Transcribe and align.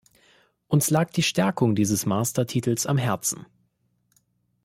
Uns 0.67 0.89
lag 0.89 1.11
die 1.11 1.21
Stärkung 1.21 1.75
dieses 1.75 2.07
Master-Titels 2.07 2.87
am 2.87 2.97
Herzen. 2.97 3.45